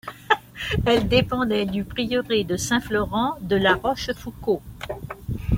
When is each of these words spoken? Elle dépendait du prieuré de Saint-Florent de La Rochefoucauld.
Elle 0.83 1.07
dépendait 1.07 1.67
du 1.67 1.83
prieuré 1.83 2.43
de 2.43 2.57
Saint-Florent 2.57 3.37
de 3.41 3.55
La 3.55 3.75
Rochefoucauld. 3.75 4.63